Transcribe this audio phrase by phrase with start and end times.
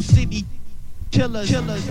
[0.00, 0.44] New city
[1.10, 1.50] killers.
[1.50, 1.86] killers.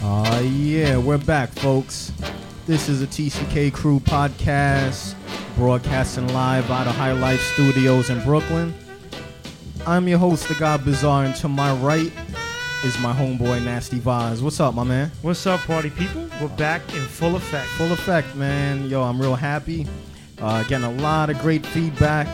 [0.00, 2.12] Uh, yeah, we're back, folks.
[2.68, 5.14] This is a TCK Krew podcast,
[5.56, 8.74] broadcasting live out of High Life Studios in Brooklyn.
[9.86, 12.12] I'm your host, the God Bzar, and to my right
[12.84, 14.42] is my homeboy, Nasty Vaz.
[14.42, 15.10] What's up, my man?
[15.22, 16.28] What's up, party people?
[16.42, 17.68] We're back in full effect.
[17.68, 18.90] Full effect, man.
[18.90, 19.86] Yo, I'm real happy.
[20.38, 22.26] Uh, getting a lot of great feedback.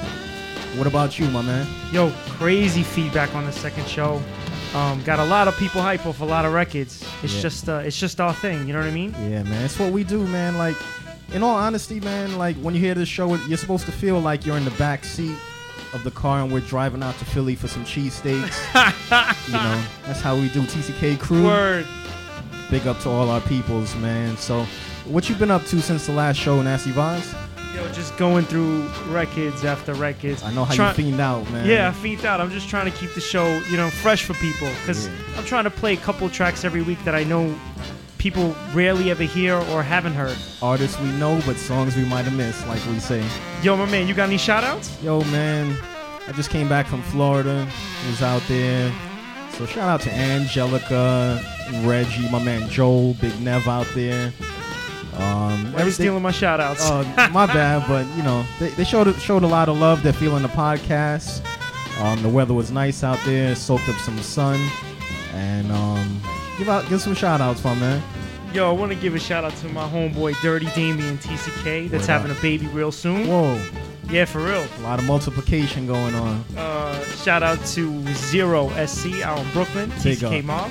[0.77, 1.64] What about you, my man?
[1.92, 4.20] Yo, crazy feedback on the second show.
[4.74, 7.05] Um, got a lot of people hype off a lot of records.
[7.23, 7.41] It's Yeah.
[7.42, 8.66] just, uh, it's just our thing.
[8.66, 9.14] You know what I mean?
[9.30, 9.64] Yeah, man.
[9.64, 10.59] It's what we do, man.
[10.59, 10.77] Like,
[11.33, 14.45] in all honesty, man, like when you hear this show, you're supposed to feel like
[14.45, 15.36] you're in the back seat
[15.92, 18.53] of the car and we're driving out to Philly for some cheesesteaks.
[19.47, 21.44] you know, that's how we do TCK Krew.
[21.44, 21.86] Word.
[22.70, 24.36] Big up to all our peoples, man.
[24.38, 24.66] So,
[25.05, 27.33] what you been up to since the last show, Nasty Vaz?
[27.75, 30.44] Yo, just going through records after records.
[30.44, 31.67] I know how Try- you fiend out, man.
[31.67, 32.41] Yeah, I fiend out.
[32.41, 34.69] I'm just trying to keep the show, you know, fresh for people.
[34.83, 35.12] Because Yeah.
[35.39, 37.53] I'm trying to play a couple tracks every week that I know
[38.19, 40.36] people rarely ever hear or haven't heard.
[40.62, 43.25] Artists we know, but songs we might have missed, like we say.
[43.62, 44.97] Yo, my man, you got any shout outs?
[45.03, 45.77] Yo, man,
[46.28, 47.66] I just came back from Florida.
[48.09, 48.92] Was out there.
[49.59, 51.41] So shout out to Angelica,
[51.83, 54.33] Reggie, my man Joel, Big Nev out there.
[55.17, 56.81] Um, Why you stealing my shout outs?
[56.84, 60.03] Oh, my bad, but you know they, they showed showed a lot of love.
[60.03, 61.45] They're feeling the podcast.
[62.01, 63.55] Um, the weather was nice out there.
[63.55, 64.59] Soaked up some sun,
[65.33, 66.21] and um,
[66.59, 68.03] give out give some shout outs, my man.
[68.53, 72.05] Yo, I want to give a shout out to my homeboy Dirty Damien TCK that's
[72.05, 72.39] Word having up.
[72.39, 73.27] a baby real soon.
[73.27, 73.61] Whoa,
[74.09, 74.65] Yeah, for real.
[74.78, 76.45] a lot of multiplication going on.
[76.56, 80.44] Uh, shout out to Zero SC out in Brooklyn, Big TCK up.
[80.44, 80.71] Mob.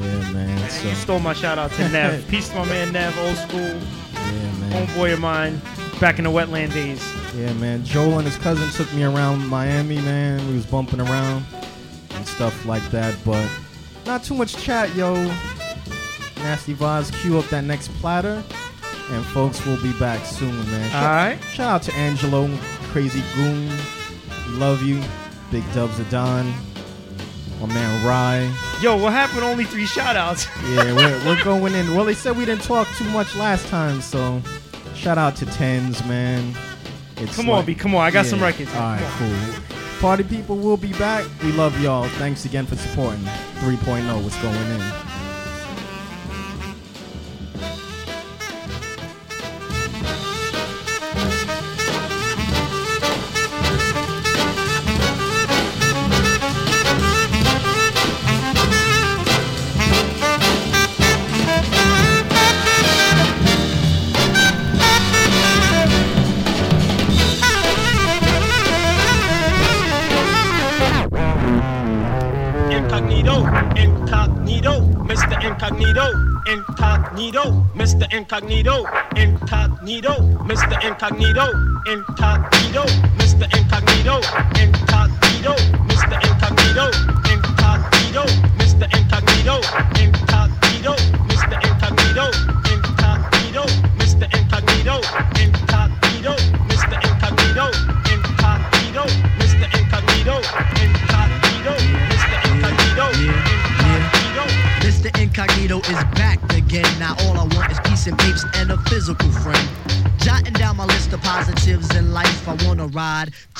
[0.00, 0.70] Yeah, man.
[0.70, 2.26] So, you stole my shout out to Nev.
[2.28, 4.86] Peace to my man Nev, old school yeah, man.
[4.86, 5.60] homeboy of mine,
[6.00, 7.02] back in the wetland days.
[7.36, 7.84] Yeah, man.
[7.84, 10.46] Joel and his cousin took me around Miami, man.
[10.48, 11.44] We was bumping around
[12.10, 13.48] and stuff like that, but
[14.06, 15.14] not too much chat, yo.
[16.36, 18.42] Nasty Vaz, cue up that next platter,
[19.10, 20.96] and folks we'll be back soon, man.
[20.96, 21.38] All right.
[21.52, 22.48] Shout out to Angelo,
[22.84, 23.68] Crazy Goon,
[24.58, 25.02] love you,
[25.50, 26.52] Big Dubs of Don,
[27.60, 28.52] my man Rye.
[28.80, 29.42] Yo, what happened?
[29.42, 30.46] Only three shout outs.
[30.70, 31.94] Yeah, we're, we're going in.
[31.94, 34.40] Well, they said we didn't talk too much last time, so
[34.94, 36.54] shout out to Tens, man.
[37.16, 37.74] It's come on, B.
[37.74, 38.02] Come on.
[38.02, 38.72] I got some records.
[38.74, 39.76] All right, cool.
[40.00, 41.26] Party people we'll be back.
[41.42, 42.08] We love y'all.
[42.08, 43.20] Thanks again for supporting
[43.60, 44.22] 3.0.
[44.22, 45.09] What's going in?
[78.30, 78.84] Incognito,
[79.16, 80.78] incognito, Mr.
[80.86, 81.50] Incognito,
[81.90, 82.84] incognito,
[83.18, 83.29] Mr.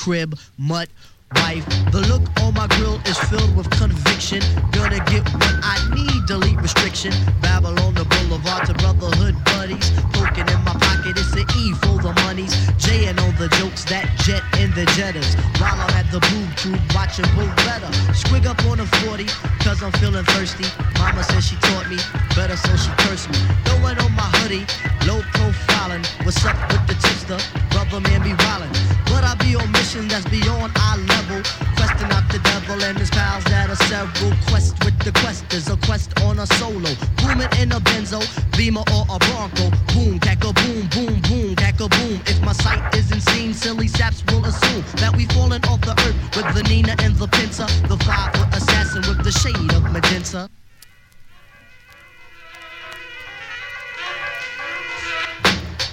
[0.01, 0.89] crib, mutt,
[1.35, 1.63] wife.
[1.91, 4.41] The look on my grill is filled with conviction.
[4.71, 7.13] Gonna get what I need, delete restriction.
[7.39, 9.91] Babylon the boulevard to brotherhood buddies.
[10.15, 12.55] Poking in my pocket, it's the E for the monies.
[12.77, 15.35] J and all the jokes that jet in the jetters.
[15.59, 17.27] While I'm at the boob tube watching
[17.67, 17.91] Better.
[18.15, 19.25] Squig up on a 40,
[19.63, 20.65] cause I'm feeling thirsty.
[20.99, 21.97] Mama says she taught me
[22.35, 23.39] better, so she cursed me.
[23.65, 24.65] Throwing on my hoodie,
[25.07, 26.03] low profiling.
[26.23, 27.39] What's up with the tipster?
[27.71, 28.71] Brother man be wildin'.
[29.11, 31.43] But I be on mission that's beyond our level.
[31.91, 34.31] Questing out the devil and his pals that are several.
[34.47, 36.91] Quest with the quest is a quest on a solo.
[37.17, 38.21] Booming in a benzo,
[38.57, 39.69] beamer or a bronco.
[39.93, 42.21] Boom, cack a boom, boom, boom, cack a boom.
[42.27, 46.15] If my sight isn't seen, silly saps will assume that we've fallen off the earth
[46.35, 47.67] with the Nina and the Pinta.
[47.87, 50.49] The five foot assassin with the shade of magenta.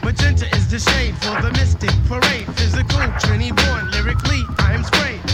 [0.05, 2.47] Magenta Magenta is the shade for the mystic parade.
[2.57, 5.28] Physical, Trini born, lyrically, I am sprayed.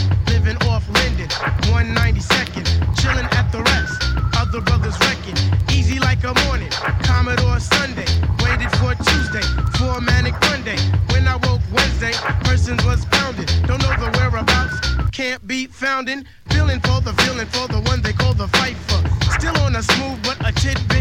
[0.45, 1.27] Living off Linden,
[1.73, 2.65] 192nd,
[2.95, 3.97] chilling at the rest.
[4.37, 5.33] Other brothers wrecking,
[5.73, 6.69] easy like a morning.
[7.01, 8.05] Commodore Sunday,
[8.43, 9.41] waited for Tuesday,
[9.75, 10.77] for a manic Monday.
[11.09, 12.13] When I woke Wednesday,
[12.43, 13.47] persons was pounding.
[13.65, 14.77] Don't know the whereabouts,
[15.11, 16.27] can't be founding.
[16.51, 19.01] Feeling for the feeling for the one they call the fifer.
[19.39, 20.94] Still on a smooth but a tidbit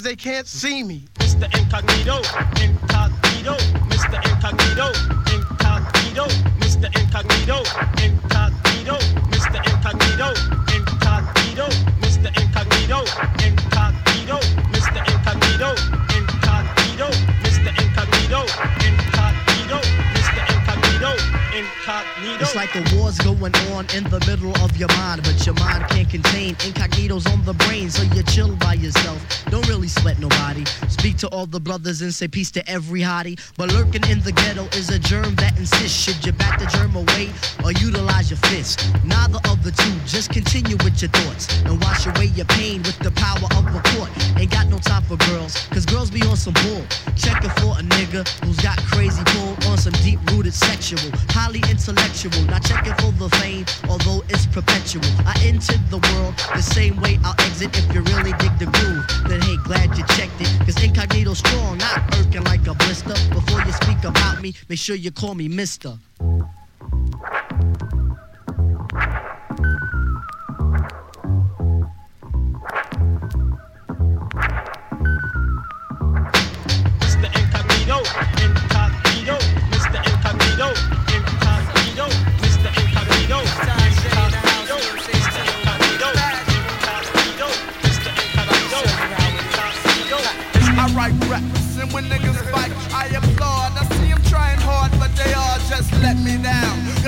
[0.00, 1.04] because they can't see me.
[1.18, 1.44] Mr.
[1.58, 2.16] Incognito,
[2.60, 3.56] incognito,
[3.88, 4.16] Mr.
[4.30, 4.92] Incognito,
[5.34, 6.24] incognito,
[6.60, 6.88] Mr.
[7.00, 7.58] Incognito,
[8.00, 8.96] incognito,
[9.30, 9.60] Mr.
[9.68, 10.28] Incognito,
[10.74, 11.66] incognito,
[12.00, 12.30] Mr.
[12.40, 13.04] Incognito,
[13.44, 14.38] incognito,
[14.72, 15.00] Mr.
[15.10, 15.70] Incognito,
[16.16, 17.08] incognito,
[17.42, 17.70] Mr.
[17.82, 18.40] Incognito,
[18.86, 19.78] incognito,
[20.14, 20.40] Mr.
[20.54, 21.10] Incognito,
[21.52, 22.42] incognito.
[22.42, 25.84] It's like a war's going on in the middle of your mind, but your mind
[25.88, 29.18] can't contain incognitos on the brain, so you chill by yourself.
[29.50, 30.64] Don't really sweat nobody.
[30.88, 33.38] Speak to all the brothers and say peace to every hottie.
[33.56, 35.98] But lurking in the ghetto is a germ that insists.
[36.00, 37.30] Should you bat the germ away
[37.64, 38.86] or utilize your fist?
[39.04, 39.94] Neither of the two.
[40.06, 43.82] Just continue with your thoughts and wash away your pain with the power of a
[43.90, 44.10] court.
[44.38, 46.84] Ain't got no time for girls, cause girls be on some bull.
[47.16, 52.42] Checking for a nigga who's got crazy pull on some deep rooted sexual, highly intellectual.
[52.46, 55.04] Not checking for the fame, although it's perpetual.
[55.26, 59.04] I entered the world the same way I'll exit if you really dig the groove.
[59.28, 63.16] Then hey, glad you checked it, cause incognito strong, not irking like a blister.
[63.32, 65.98] Before you speak about me, make sure you call me Mister.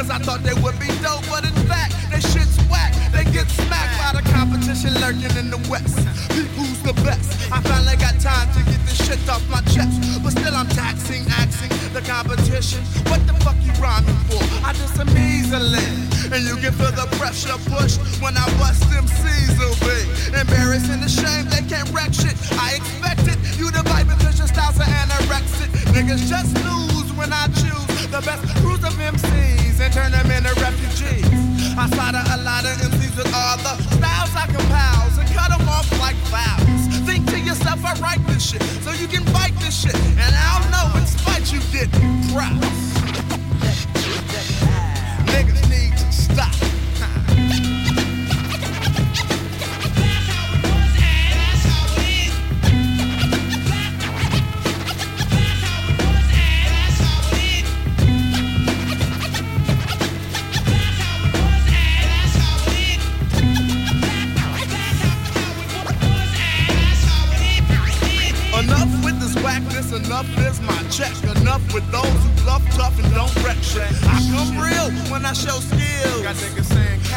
[0.02, 2.90] Cause I thought they would be dope, but in fact, they shit's whack.
[3.14, 5.94] They get smacked by the competition lurking in the west.
[6.58, 7.30] Who's the best.
[7.54, 9.94] I finally got time to get this shit off my chest.
[10.18, 12.82] But still, I'm taxing, axing the competition.
[13.06, 14.42] What the fuck you rhyming for?
[14.66, 15.86] I just am easily.
[16.34, 20.02] And you can feel the pressure push when I bust them C's be
[20.34, 22.34] Embarrassing the shame, they can't wreck shit.
[22.58, 25.70] I expected you to bite because your style's are anorexic.
[25.94, 29.41] Niggas just lose when I choose the best crews of MCs
[30.02, 31.26] turn them into refugees.
[31.78, 35.68] I slaughter a lot of MCs with all the styles I compile and cut them
[35.68, 36.82] off like fouls.
[37.06, 39.94] Think to yourself, I write this shit so you can bite this shit.
[39.94, 41.90] And I'll know in spite you get
[42.32, 42.71] proud.
[73.72, 74.08] Don't wreck shit.
[74.08, 76.22] I come real when I show skills.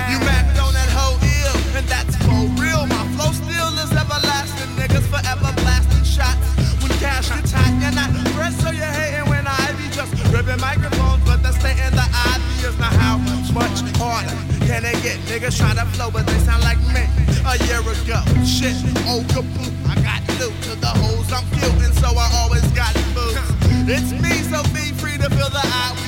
[0.10, 2.86] You mapped on that whole ill, and that's for real.
[2.88, 4.72] My flow still is everlasting.
[4.76, 6.40] Niggas forever blasting shots.
[6.82, 10.60] When cash gets hot, you're not pressed, so you're hating when I be just ripping
[10.60, 12.78] microphones, but that's stating the obvious.
[12.80, 13.18] Now how
[13.54, 14.36] much harder
[14.68, 15.18] can they get?
[15.28, 17.04] Niggas try to flow, but they sound like me.
[17.46, 19.72] A year ago, shit, oh kaboom.
[19.86, 23.40] I got loot to the hoes I'm killing, so I always got boots.
[23.88, 26.05] It's me, so be free to feel the eye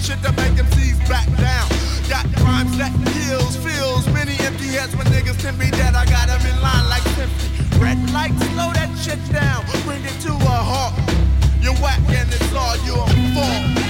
[0.00, 1.68] kicking shit to make MCs back down.
[2.08, 5.94] Got rhymes that kills, feels many empty heads when niggas can be dead.
[5.94, 7.80] I got 'em in line like Tiffany.
[7.80, 10.94] Red light, slow that shit down, bring it to a halt.
[11.60, 13.89] You're whack and it's all your fault.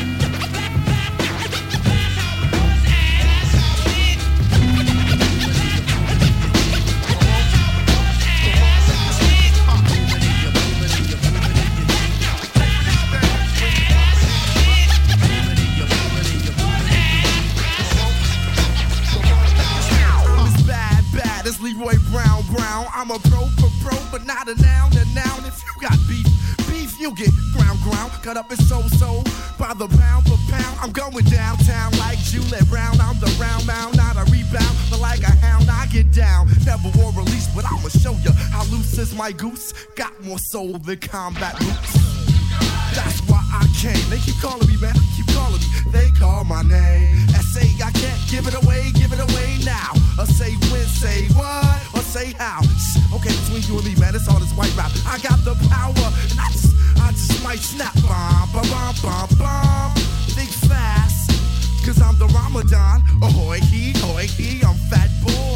[28.31, 29.23] Cut up and so, so.
[29.59, 33.01] By the pound for pound, I'm going downtown like Juliet Brown.
[33.01, 36.49] I'm the round mound, not a rebound, but like a hound, I get down.
[36.65, 39.75] Never war release, but I'ma show you how loose is my goose.
[39.97, 41.93] Got more soul than combat boots.
[42.95, 43.99] That's why I came.
[44.11, 44.95] They keep calling me, man.
[45.17, 45.69] Keep calling me.
[45.91, 47.27] They call my name.
[47.35, 49.91] And say I can't give it away, give it away now.
[50.19, 52.63] Or say when, say what, or say how.
[53.15, 54.93] Okay, between you and me, man, it's all this white rap.
[55.07, 56.70] I got the power, and I just,
[57.11, 57.93] I might snap.
[58.03, 59.95] Bomb, bomb, bomb, bomb.
[60.29, 61.30] Think fast.
[61.91, 63.03] Cause I'm the Ramadan.
[63.21, 64.29] Ahoy, he, hoy,
[64.63, 65.51] I'm fat boy.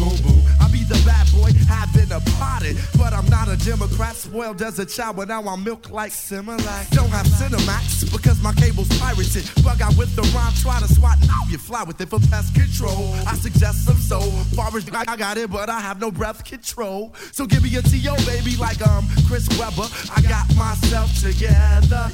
[0.00, 0.42] Boom, boom.
[0.58, 2.74] I be the bad boy, having a party.
[2.96, 6.88] But I'm not a Democrat, spoiled as a child, but now I'm milk like Similac.
[6.90, 9.44] Don't have Cinemax because my cable's pirated.
[9.62, 12.54] Bug out with the rhyme, try to swat, now you fly with it for pest
[12.54, 13.14] control.
[13.26, 14.30] I suggest some soul.
[14.56, 17.14] Far as I got it, but I have no breath control.
[17.32, 19.86] So give me a T.O., baby, like um Chris Webber.
[20.16, 22.10] I got myself together.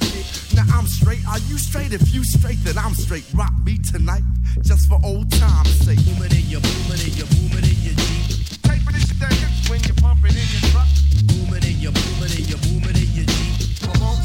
[0.57, 1.25] Now I'm straight.
[1.29, 1.93] Are you straight?
[1.93, 3.25] If you straight, then I'm straight.
[3.33, 4.25] Rock me tonight,
[4.63, 6.03] just for old time's sake.
[6.05, 8.27] Boom it in your, boom it in your, boom it in your Jeep.
[8.67, 10.91] Take for this shit when you pump it in your truck.
[11.31, 13.55] Boom it in your, boom it in your, boom it in your Jeep.
[13.87, 14.19] Come on,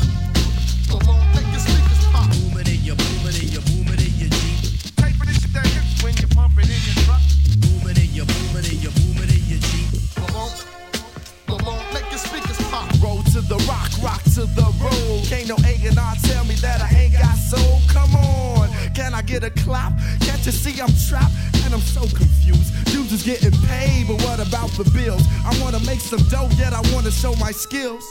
[0.89, 2.25] come on, make your speakers pop.
[2.33, 4.57] Boom it in your, boom it in your, boom it in your Jeep.
[4.97, 7.21] Take for this shit when you pump it in your truck.
[7.61, 9.89] Boom it in your, boom it in your, boom it in your Jeep.
[10.17, 10.49] Come on.
[11.45, 12.89] Come on, make your speakers pop.
[13.05, 15.29] Roll to the rock, rock to the road.
[15.29, 17.00] Can't no A and R tell me that I ain't
[19.31, 19.93] get a clap?
[20.19, 21.33] Can't you see I'm trapped
[21.63, 22.73] and I'm so confused?
[22.91, 25.23] Dudes is getting paid, but what about the bills?
[25.45, 28.03] I wanna make some dough, yet I wanna show my skills.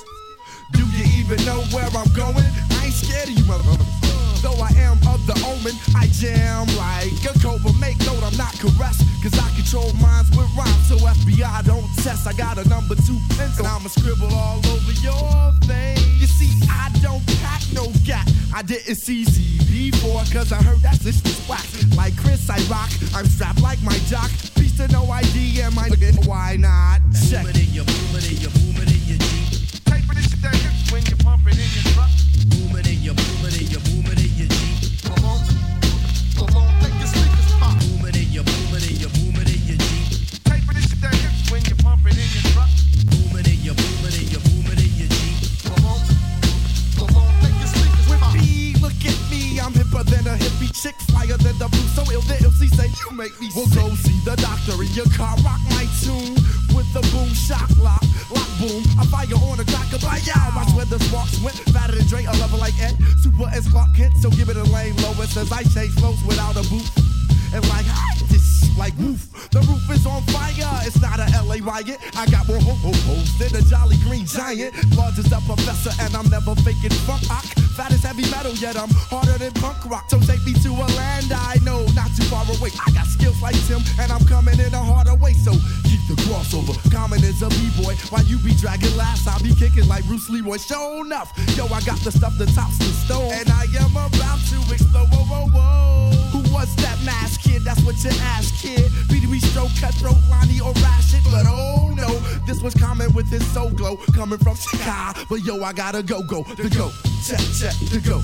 [1.20, 2.48] Even know where I'm going?
[2.80, 4.40] I ain't scared of you, motherfuckers.
[4.40, 7.72] Though I am of the omen, I jam like a cobra.
[7.76, 10.88] Make note, I'm not caressed, cause I control minds with rhymes.
[10.88, 12.26] So FBI don't test.
[12.26, 16.00] I got a number two pencil, and I'ma scribble all over your face.
[16.16, 18.26] You see, I don't pack no gap.
[18.54, 19.24] I didn't see
[19.68, 21.68] before, cause I heard that that's just whack.
[21.96, 22.90] Like Chris, I rock.
[23.14, 24.30] I'm strapped like my jock.
[24.56, 25.88] Piece to no ID, and my
[26.24, 27.00] why not?
[27.28, 27.46] Check.
[27.46, 28.69] It in your, it in your,
[30.90, 32.10] when you pump it in your truck.
[32.50, 34.78] Boom it in your, boom it in your, boom it in your Jeep.
[35.06, 35.38] Come on,
[36.34, 37.78] come on, make your speakers pop.
[37.78, 40.06] Boom it in your, boom it in your, boom it in your Jeep.
[40.50, 41.14] Take this shit that
[41.50, 42.70] when you pump it in your truck.
[43.06, 45.38] Boom it in your, boom it in your, boom it in your Jeep.
[45.70, 46.00] Come on,
[46.98, 48.34] come on, make your speakers pop.
[48.34, 51.86] Me, look at me, I'm hipper than a hippie chick, flyer than the blue.
[51.94, 53.46] So ill, the MC say you make me.
[53.54, 56.39] We'll go see the doctor in your car, rock my tune
[58.60, 58.84] boom.
[59.00, 60.52] I fire on a cracker by y'all.
[60.54, 61.56] Watch where the sparks went.
[61.72, 62.96] Fatter than Dre, a level like Ed.
[63.24, 65.12] Super as Clark Kent, so give it a lane low.
[65.24, 66.88] It says I chase flows without a boot.
[67.52, 69.28] And like hi, this like woof.
[69.52, 70.80] The roof is on fire.
[70.88, 72.00] It's not a LA riot.
[72.16, 74.72] I got more ho ho hoes than a jolly green giant.
[74.96, 77.20] Large as a professor, and I'm never faking funk.
[77.76, 80.08] Fat as heavy metal, yet I'm harder than punk rock.
[80.08, 82.72] So take me to a land I know, not too far away.
[82.80, 85.36] I got skills like Tim, and I'm coming in a harder way.
[85.36, 85.52] So
[85.84, 86.72] keep the crossover.
[86.88, 88.00] Common is a b-boy.
[88.08, 90.56] While you be dragging laughs, I'll be kicking like Bruce Leroy.
[90.56, 91.36] Show enough.
[91.52, 93.28] Yo, I got the stuff that tops the stone.
[93.28, 95.12] And I am about to explode.
[95.12, 96.19] Whoa, whoa, whoa.
[96.60, 97.62] Who was that mask kid?
[97.62, 98.90] That's what you ask, kid.
[99.08, 101.24] BDB stroke, cutthroat, Lonnie, or Rashid.
[101.24, 102.08] But oh no,
[102.44, 103.96] this was coming with his soul glow.
[104.14, 105.20] Coming from Chicago.
[105.30, 106.90] But yo, I gotta go, go, the go.
[107.24, 108.20] Check, check, the go.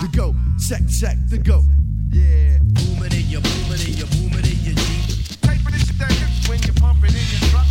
[0.00, 0.34] The go,
[0.66, 1.62] check, check, the go.
[2.10, 2.58] Yeah.
[2.60, 5.60] Boom it in your, boom it in your, boom it in your Jeep.
[5.62, 7.65] For this shit that when you pump it in your truck.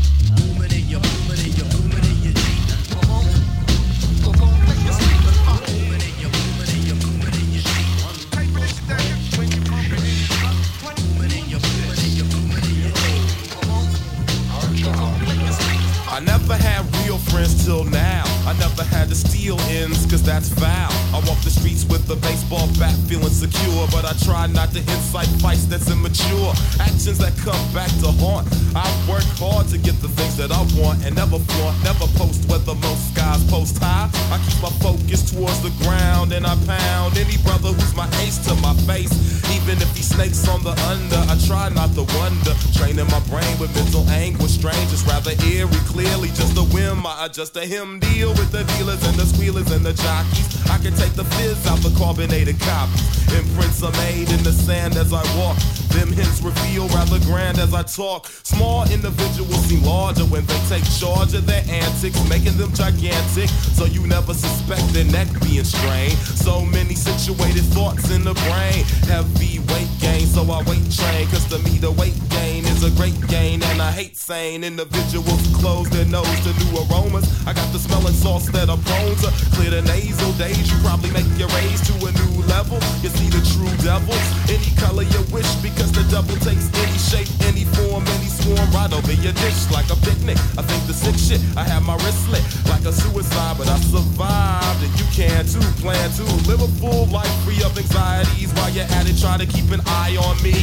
[16.16, 18.24] I never had real friends till now.
[18.46, 20.92] I never had to steal ends, cause that's foul.
[21.14, 24.80] I walk the streets with a baseball bat feeling secure, but I try not to
[24.80, 26.54] incite fights that's immature.
[26.80, 28.48] Actions that come back to haunt.
[28.76, 32.48] I work hard to get the things that I want and never flaunt, never post
[32.50, 34.10] where the most guys post high.
[34.32, 38.40] I keep my focus towards the ground and I pound any brother who's my ace
[38.48, 39.14] to my face.
[39.56, 42.54] Even if he snakes on the under, I try not to wonder.
[42.76, 45.72] Training my brain with mental anguish, strange, it's rather eerie.
[45.88, 47.05] Clearly, just a whim.
[47.06, 50.50] I adjust a him deal with the dealers and the squealers and the jockeys.
[50.72, 53.06] I can take the fizz out the carbonated copies.
[53.30, 55.58] Imprints are made in the sand as I walk.
[55.94, 58.28] Them hints reveal rather grand as I talk.
[58.44, 63.50] Small individuals seem larger when they take charge of their antics, making them gigantic.
[63.78, 66.18] So you never suspect their neck being strained.
[66.18, 68.82] So many situated thoughts in the brain.
[69.06, 71.28] Heavy weight gain, so I weight train.
[71.30, 75.42] Cause to me, the weight gain is a great gain, and I hate saying individuals
[75.56, 77.26] close their nose to new aromas.
[77.48, 80.72] I got the smelling sauce that are prone to clear the nasal days.
[80.72, 82.78] You probably make your raise to a new level.
[83.04, 87.30] You see the true devils, any color you wish, because the devil takes any shape,
[87.48, 90.38] any form, any swarm right over your dish like a picnic.
[90.60, 91.42] I think the sick shit.
[91.56, 95.64] I have my wrist slit like a suicide, but I survived, and you can too.
[95.80, 99.20] Plan to live a full life free of anxieties while you're at it.
[99.20, 100.56] Try to keep an eye on me.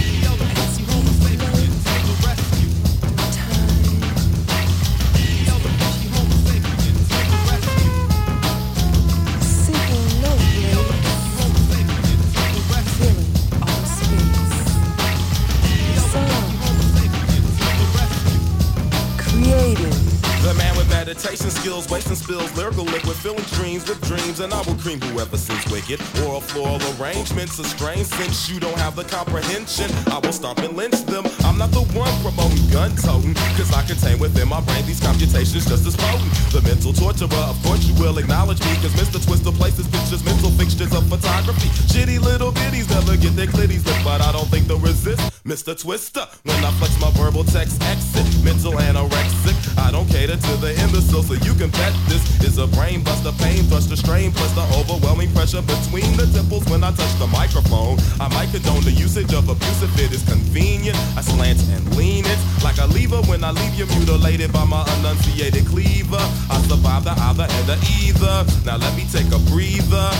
[21.24, 25.36] Man skills, wasting spills, lyrical liquid, filling dreams with dreams, and I will cream whoever
[25.36, 26.00] sins wicked.
[26.22, 29.90] Oral floral arrangements are strange since you don't have the comprehension.
[30.12, 31.24] I will stomp and lynch them.
[31.44, 35.66] I'm not the one promoting gun toting, cause I contain within my brain these computations
[35.66, 36.30] just as potent.
[36.52, 39.18] The mental torturer, of course you will acknowledge me, cause Mr.
[39.24, 41.68] Twister places pictures, mental fixtures of photography.
[41.88, 45.72] Shitty little bitties never get their clitties lit, but I don't think they'll resist Mr.
[45.74, 48.26] Twister when I flex my verbal text exit.
[48.44, 52.66] Mental anorexic, I don't cater to the imbecile, so you can bet this is a
[52.66, 57.14] brain buster, pain thruster, strain, plus the overwhelming pressure between the temples when I touch
[57.18, 57.96] the microphone.
[58.20, 60.96] I might condone the usage of abuse if it is convenient.
[61.16, 64.84] I slant and lean it like a lever when I leave you mutilated by my
[64.98, 66.22] enunciated cleaver.
[66.50, 68.44] I survive the either and the either.
[68.66, 70.12] Now let me take a breather.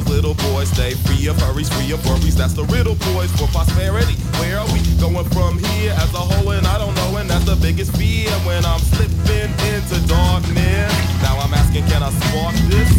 [0.00, 2.36] Little boys, stay free of hurries, free of worries.
[2.36, 4.14] That's the riddle, boys, for prosperity.
[4.40, 6.50] Where are we going from here as a whole?
[6.50, 10.92] And I don't know, and that's the biggest fear when I'm slipping into darkness.
[11.22, 12.90] Now I'm asking, can I spark this?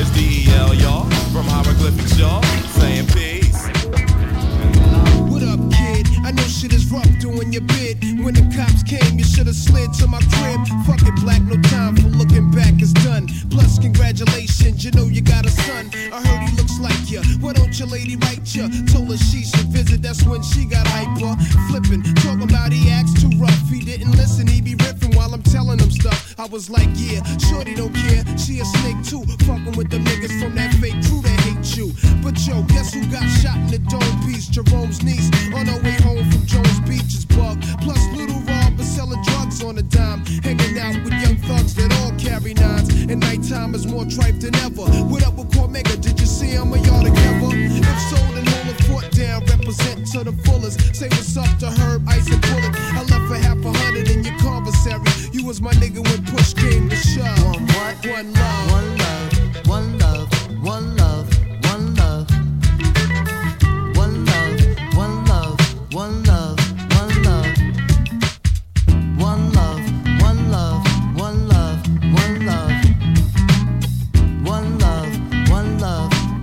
[0.00, 2.42] It's DEL, y'all, from hieroglyphics, y'all,
[2.78, 3.33] saying peace.
[6.64, 8.00] Shit is rough doing your bid.
[8.24, 10.60] When the cops came, you should have slid to my crib.
[10.86, 13.28] Fuck it, black, no time for looking back, it's done.
[13.50, 15.90] Plus, congratulations, you know you got a son.
[16.12, 17.20] I heard he looks like you.
[17.40, 18.68] Why don't your lady write you?
[18.86, 21.36] Told her she should visit, that's when she got hyper.
[21.68, 23.68] Flipping, talking about he acts too rough.
[23.68, 26.34] He didn't listen, he be riffing while I'm telling him stuff.
[26.38, 28.24] I was like, yeah, shorty don't care.
[28.38, 29.24] She a snake too.
[29.44, 31.92] Fucking with the niggas from that fake crew that hate you.
[32.22, 34.48] But yo, guess who got shot in the dome piece?
[34.48, 37.60] Jerome's niece on her way home from Jones Beach is bug.
[37.82, 40.24] Plus, little Rob is selling drugs on a dime.
[40.46, 42.88] Hanging out with young thugs that all carry nines.
[43.10, 44.86] And nighttime is more tripe than ever.
[45.10, 46.00] What up with Cormega?
[46.00, 47.50] Did you see him y'all together?
[47.50, 49.44] If so, then hold the fort down.
[49.46, 50.94] Represent to the fullest.
[50.94, 52.72] Say what's up to Herb, Ice, and Bullet.
[52.98, 55.02] I left for half a hundred in your commissary.
[55.32, 57.44] You was my nigga when push came to shove.
[57.44, 58.06] One what?
[58.06, 58.70] One love.
[58.70, 60.28] One love, one love,
[60.62, 61.23] one love,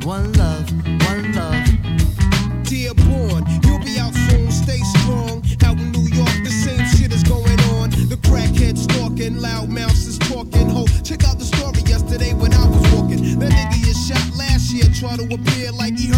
[0.06, 0.72] one love,
[1.06, 1.66] one love.
[2.64, 5.44] Dear born, you'll be out soon, stay strong.
[5.64, 7.90] Out in New York, the same shit is going on.
[8.10, 10.70] The crackhead stalking, loud mouths is talking.
[10.70, 13.40] Ho, check out the story yesterday when I was walking.
[13.40, 16.11] That nigga is shot last year, try to appear like he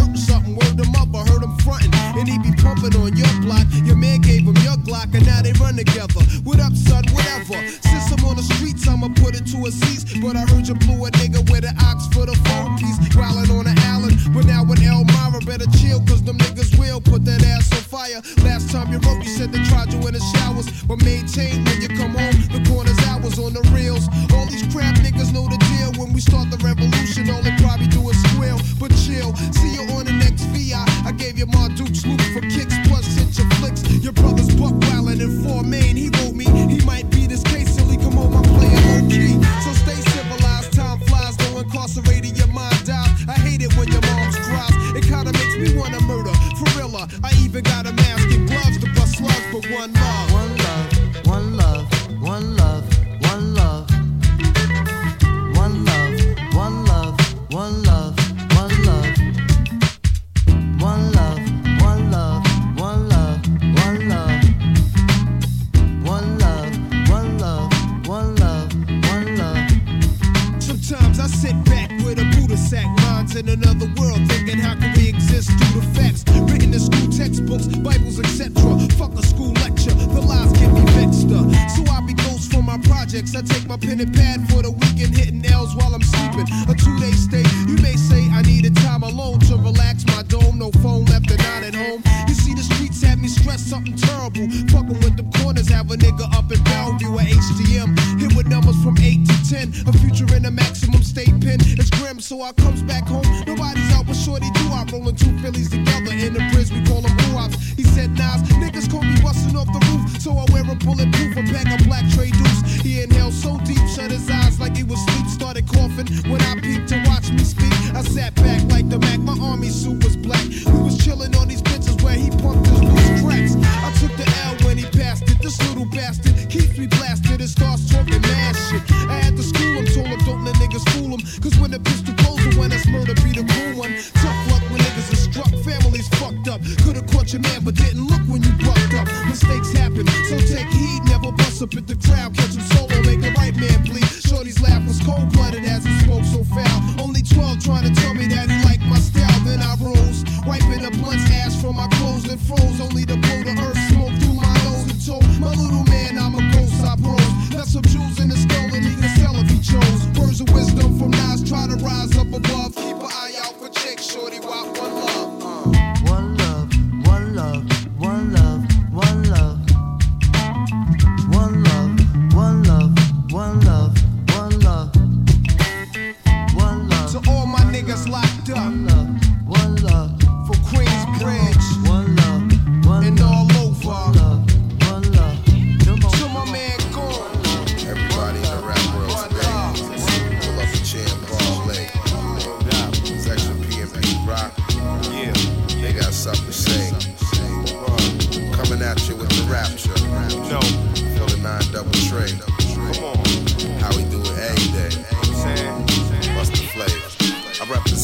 [93.23, 94.43] me stressed something terrible.
[94.67, 97.95] Fucking with them corners, have a nigga up in Bellevue at HDM.
[98.19, 99.87] Hit with numbers from 8 to 10.
[99.87, 101.57] A future in a maximum state pen.
[101.79, 103.23] It's grim, so I comes back home.
[103.47, 104.67] Nobody's out but shorty do.
[104.75, 106.69] I'm rolling two Phillies together in the bridge.
[106.71, 107.39] We call them blue
[107.79, 110.19] He said, Nas, niggas call me busting off the roof.
[110.19, 112.61] So I wear a bulletproof, a pack of black trade deuce.
[112.83, 115.27] He inhaled so deep, shut his eyes like he was sleep.
[115.27, 117.71] Started coughing when I peeked to watch me speak.
[117.95, 119.19] I sat back like the Mac.
[119.19, 120.43] My army suit was black.
[120.67, 124.55] We was chilling on these benches where he pumped his loose I took the L
[124.65, 125.37] when he passed it.
[125.41, 128.81] This little bastard keeps me blasted and starts talking mad shit.
[129.09, 131.21] I had to school him, told him don't let niggas fool him.
[131.41, 133.93] Cause when the pistol goes and when it's murder be the cool one.
[134.17, 136.61] Tough luck when niggas are struck, families fucked up.
[136.83, 139.07] Could've caught your man, but didn't look when you bucked up.
[139.27, 142.33] Mistakes happen, so take heed, never bust up at the crowd.
[142.35, 144.09] Catch him solo, make the right man bleed.
[144.25, 145.32] Shorty's laugh was cold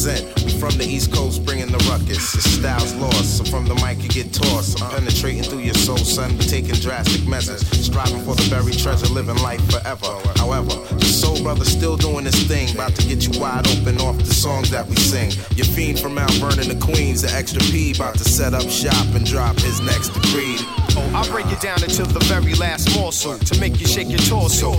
[0.05, 0.43] represent.
[0.43, 2.33] We from the East Coast, bringing the ruckus.
[2.33, 4.81] The style's lost, so from the mic you get tossed.
[4.81, 6.37] I'm penetrating through your soul, son.
[6.37, 10.07] We taking drastic measures, striving for the buried treasure, living life forever.
[10.35, 14.17] However, the soul brother still doing his thing, about to get you wide open off
[14.17, 15.31] the songs that we sing.
[15.55, 19.07] Your fiend from Mount Vernon to Queens, the extra P, about to set up shop
[19.15, 20.57] and drop his next decree.
[21.01, 24.19] Oh, I break it down until the very last morsel to make you shake your
[24.19, 24.71] torso.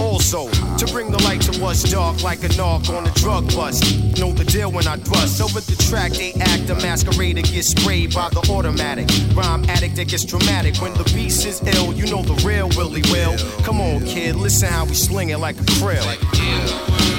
[0.00, 3.82] Also, to bring the light to what's dark like a knock on a drug bust.
[4.18, 6.12] Know the deal when I thrust over the track.
[6.12, 10.76] They act a masquerader gets sprayed by the automatic rhyme addict that gets dramatic.
[10.80, 13.36] When the beast is ill, you know the real Willie will.
[13.62, 16.06] Come on, kid, listen how we sling it like a krill.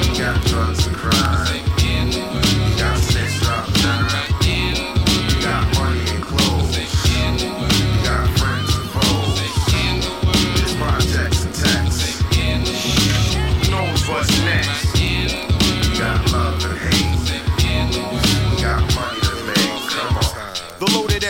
[0.07, 1.76] You got drugs and crime.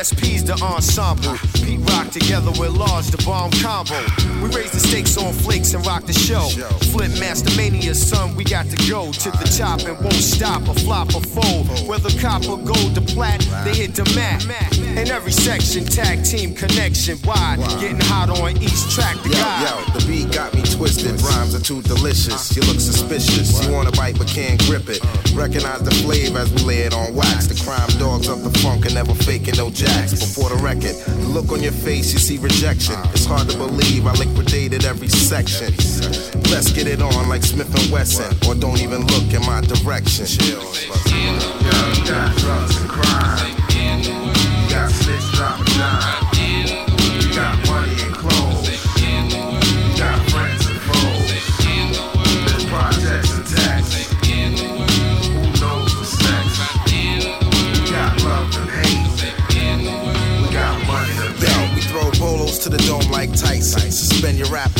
[0.03, 1.56] SP's the ensemble.
[1.97, 3.97] Rock together with Large, the bomb combo.
[4.43, 6.45] We raise the stakes on flakes and rock the show.
[6.93, 10.75] Flip Master Mania, son, we got to go to the top and won't stop or
[10.75, 11.65] flop or fold.
[11.89, 14.45] Whether copper, gold, the plat, they hit the mat.
[14.77, 17.57] In every section, tag team connection wide.
[17.81, 19.65] Getting hot on each track, the Yo, guy.
[19.65, 21.19] yo, the beat got me twisted.
[21.21, 22.55] Rhymes are too delicious.
[22.55, 23.65] You look suspicious.
[23.65, 25.01] You wanna bite but can't grip it.
[25.33, 27.47] Recognize the flavor as we lay it on wax.
[27.47, 30.13] The crime dogs of the funk and never faking no jacks.
[30.13, 32.95] Before the record, the look on your face, you see rejection.
[33.13, 35.67] It's hard to believe I liquidated every section.
[36.51, 40.25] Let's get it on like Smith and Wesson, or don't even look in my direction.
[40.25, 40.59] Chill.
[42.05, 43.56] Got drugs and crime.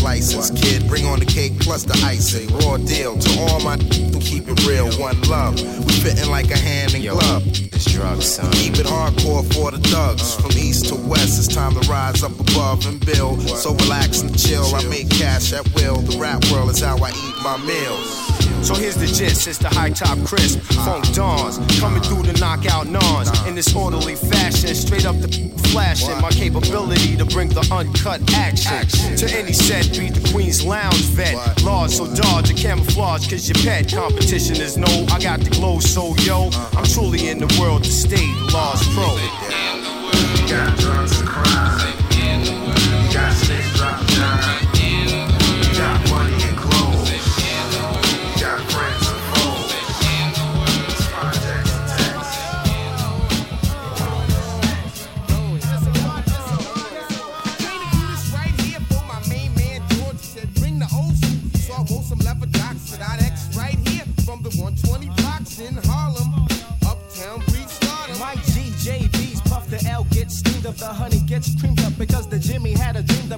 [0.08, 0.88] License, kid.
[0.88, 2.48] Bring on the cake plus the icing.
[2.60, 3.76] Raw deal to all my
[4.12, 4.88] who keep it real.
[4.98, 5.56] One love.
[5.86, 7.44] We fitting like a hand in glove.
[7.46, 8.50] It's drugs, son.
[8.54, 10.38] Keep it hardcore for the thugs.
[10.38, 10.42] Uh.
[10.42, 13.42] From east to west, it's time to rise up above and build.
[13.42, 14.64] So relax and chill.
[14.74, 15.98] I make cash at will.
[15.98, 18.37] The rap world is how I eat my meals.
[18.64, 22.88] So here's the gist, it's the high top crisp, funk dawns, coming through the knockout
[22.88, 25.28] nons in this orderly fashion, straight up the
[25.72, 29.92] flashing my capability to bring the uncut action to any set.
[29.92, 34.78] Beat the Queen's Lounge vet, large so dodge a camouflage, cause your pet competition is
[34.78, 35.06] no.
[35.12, 39.18] I got the glow, so yo, I'm truly in the world to stay large pro.
[40.48, 41.98] Got drugs and crime.
[42.18, 42.87] You got snitch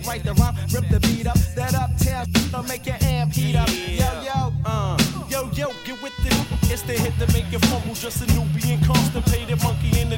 [0.10, 1.38] write the rhyme, rip the beat up.
[1.56, 3.70] That uptown will make your amp heat up.
[3.70, 4.98] Yo, yo, uh,
[5.30, 6.34] yo, yo, get with it.
[6.72, 7.94] It's the hit that make you fumble.
[7.94, 10.09] Just a newbie, and constipated monkey in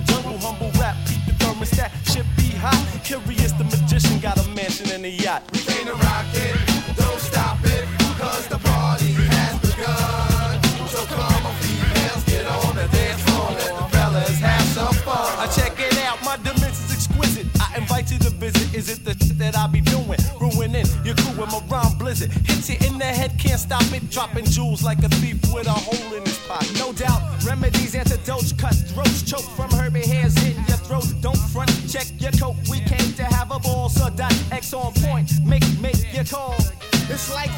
[23.72, 24.10] stop it.
[24.10, 26.74] Dropping jewels like a thief with a hole in his pocket.
[26.78, 31.08] No doubt, remedies, antidotes, cut throats, choke from herby hairs hitting your throat.
[31.22, 32.56] Don't front, check your coat.
[32.70, 35.32] We came to have a ball, so dot X on point.
[35.46, 36.56] Make, make your call.
[37.10, 37.50] It's like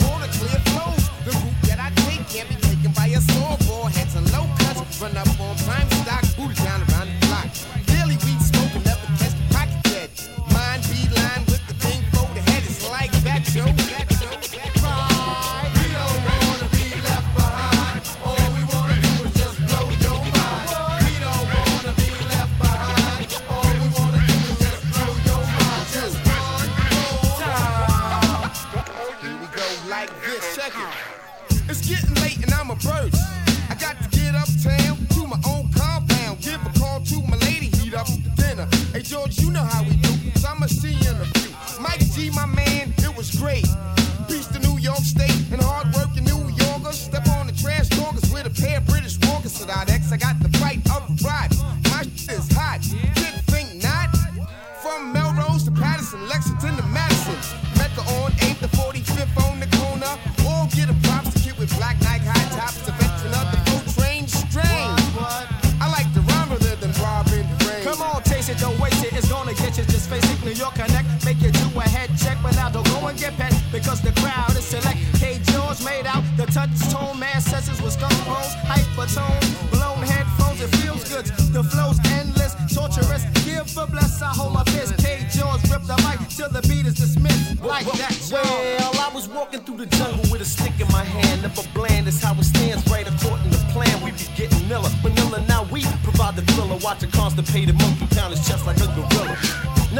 [70.54, 70.64] Just face.
[70.64, 73.36] New York Connect, make you do a head check, but now don't go and get
[73.38, 74.98] pet because the crowd is select.
[75.20, 75.40] K.
[75.52, 80.62] George made out the touch tone, man sessions with skunk bones, hypertone, blown headphones.
[80.62, 81.26] It feels good.
[81.54, 83.24] The flow's endless, torturous.
[83.46, 84.22] Give a bless.
[84.22, 84.98] I hold my fist.
[84.98, 85.26] K.
[85.32, 87.62] George rip the mic till the beat is dismissed.
[87.62, 91.42] Like that, Well, I was walking through the jungle with a stick in my hand.
[91.42, 94.02] Never bland is how it stands, right according to plan.
[94.04, 95.44] We be getting Miller, vanilla.
[95.48, 96.78] Now we provide the thriller.
[96.84, 99.13] Watch a constipated monkey pound his chest like a gorilla.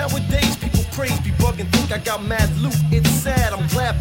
[0.04, 2.76] Nowadays, people praise be bugging, think I got mad loot.
[2.92, 3.96] It's sad, I'm glad.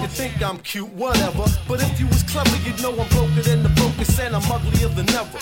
[0.00, 1.44] You think I'm cute, whatever.
[1.66, 4.86] But if you was clever, you'd know I'm broker than the brokest and I'm uglier
[4.90, 5.38] than ever.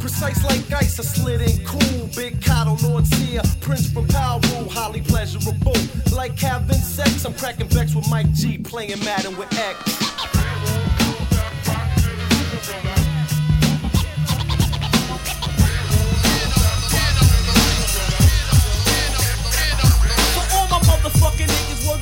[0.00, 2.08] Precise like ice, I slid in cool.
[2.16, 5.76] Big Cotto, Lord Sear, Prince from Power Rule, highly pleasurable.
[6.10, 10.99] Like having sex, I'm cracking Bex with Mike G, playing Madden with X.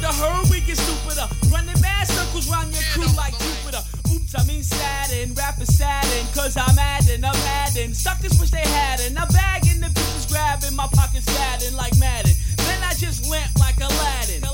[0.09, 1.29] niggas, word we get stupider.
[1.53, 3.83] Running mad circles round your crew like Jupiter.
[4.13, 7.95] Oops, I mean sadden, rap is sadden, cause I'm adding, I'm adding.
[7.95, 9.13] Suckers wish they had it.
[9.19, 12.33] I'm bagging, the bitches grabbing, my pockets fatting like Madden.
[12.69, 14.45] Then I just lamp like Aladdin.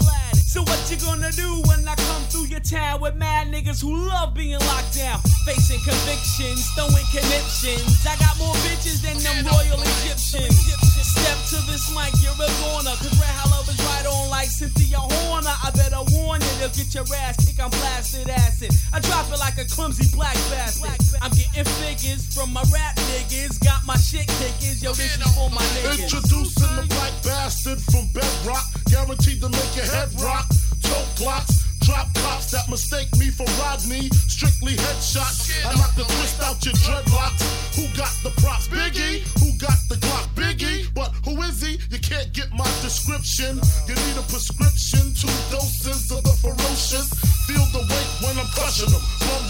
[0.55, 3.91] So what you gonna do when I come through your town with mad niggas who
[4.07, 5.19] love being locked down?
[5.43, 8.07] Facing convictions, throwing conniptions.
[8.07, 10.55] I got more bitches than them royal Egyptians.
[11.03, 12.95] Step to this mic, you're a goner.
[13.03, 15.51] Cause Red Hollow is right on like Cynthia Horner.
[15.51, 18.71] I better warn you, they'll get your ass kicked, I'm blasted acid.
[18.93, 20.95] I drop it like a clumsy black bastard.
[21.21, 23.59] I'm getting figures from my rap niggas.
[23.59, 26.07] Got my shit kickers, yo, this is for my niggas.
[26.07, 30.47] Introducing the black bastard from Bedrock, guaranteed to make your head rock.
[30.83, 34.09] Tote blocks, drop cops that mistake me for Rodney.
[34.29, 35.49] Strictly headshots.
[35.65, 37.43] I knock the twist out your dreadlocks.
[37.77, 38.69] Who got the props?
[38.69, 39.23] Biggie.
[39.41, 40.29] Who got the Glock?
[40.35, 40.93] Biggie.
[40.95, 41.79] But who is he?
[41.91, 43.61] You can't get my description.
[43.89, 45.15] You need a prescription.
[45.15, 45.84] Two doses
[48.75, 49.03] crushing them.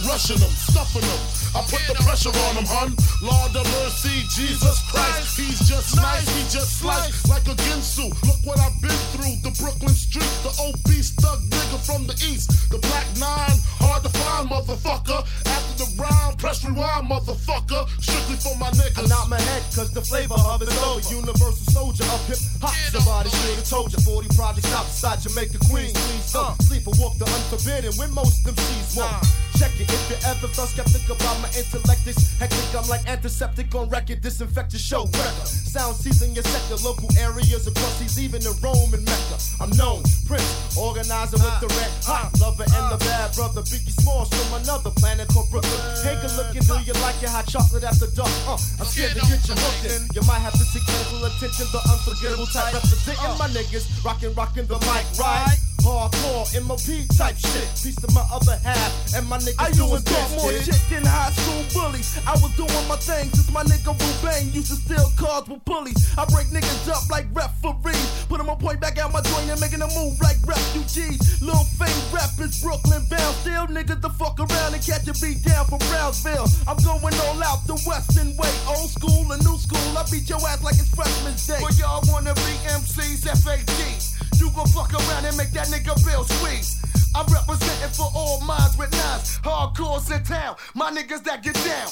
[0.06, 1.20] Rushing them, stuffing them.
[1.56, 2.96] I put the pressure on them, hun.
[3.22, 5.38] Lord of mercy, Jesus Christ.
[5.38, 8.10] He's just nice, he just slice like a Ginsu.
[8.26, 9.40] Look what I've been through.
[9.40, 11.40] The Brooklyn street, the obese thug
[11.74, 12.70] nigga from the east.
[12.70, 15.24] The black nine, hard to find, motherfucker.
[15.46, 17.88] After the rhyme, press rewind, motherfucker.
[18.00, 19.04] Strictly for my niggas.
[19.04, 21.00] I nod my head cause the flavor of it's over.
[21.14, 22.74] Universal soldier of hip hop.
[22.90, 23.98] Somebody should have told you.
[24.04, 25.92] 40 projects outside Jamaica, Queens.
[25.92, 26.64] Please don't uh.
[26.64, 29.12] sleep or walk the unfamiliar forbidden when most MCs won't.
[29.12, 29.44] Uh.
[29.54, 32.02] Check it if you ever felt skeptical about my intellect.
[32.10, 34.20] It's hectic, I'm like antiseptic on record.
[34.20, 35.46] Disinfect your show record.
[35.46, 39.38] Sound season your sector, local areas across seas, even in Rome and Mecca.
[39.60, 43.62] I'm known, Prince, organizer with the red hot lover and the bad brother.
[43.62, 45.80] Biggie Smalls from another planet called Brooklyn.
[46.02, 48.32] Take a look and do you like your hot chocolate after dark?
[48.46, 50.00] Uh, I'm scared to get you hooked in.
[50.14, 54.66] You might have to seek medical attention, the unforgettable type representing my niggas, rockin' rockin'
[54.66, 55.58] the mic, right?
[55.84, 57.68] Hardcore MOP type shit.
[57.76, 60.52] Piece to my other half, and my niggas I doing used to talk this more
[60.52, 60.80] shit.
[60.88, 62.08] than high school bullies.
[62.24, 66.00] I was doing my thing since my nigga Rubain used to steal cars with pulleys.
[66.16, 68.24] I break niggas up like referees.
[68.28, 71.42] Put them on point back out my joint and making them move like refugees.
[71.54, 73.34] Lil Fame rappers, Brooklyn bound.
[73.46, 76.50] Still niggas to fuck around and catch a beat down from Brownsville.
[76.66, 78.50] I'm going all out the western way.
[78.66, 79.86] Old school and new school.
[79.94, 81.58] I beat your ass like it's freshman's day.
[81.62, 84.18] But y'all wanna be MCs, FADs.
[84.40, 86.82] You gon' fuck around and make that nigga Bill squeeze.
[87.14, 89.38] I'm representing for all minds with nines.
[89.46, 91.88] Hardcores in town, my niggas that get down.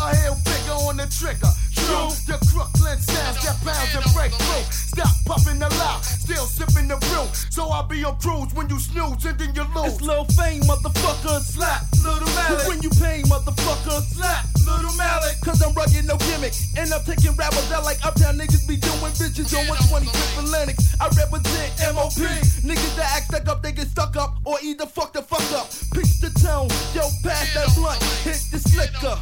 [0.00, 1.52] A hell figure on the trigger.
[1.84, 4.64] True, the Crooklyn sounds that pounds and break through.
[4.72, 7.26] Stop puffing the loud, still sipping the brew.
[7.50, 9.94] So I'll be on cruise when you snooze and then you lose.
[9.94, 11.40] It's Lil Fame, motherfucker.
[11.40, 12.68] Slap, Little Malik.
[12.68, 14.00] When you pay, motherfucker.
[14.14, 15.36] Slap, Little Malik.
[15.44, 16.54] Cause I'm rugged, no gimmick.
[16.76, 20.96] And I'm taking rappers out like uptown niggas be doing bitches on 120 different Lenox.
[21.00, 22.18] I represent MOP.
[22.64, 24.36] Niggas that act stuck up, they get stuck up.
[24.44, 25.68] Or either fuck the fuck up.
[25.92, 26.68] Pitch the tone.
[26.96, 28.02] Yo, pass that blunt.
[28.24, 29.16] Hit the slicker.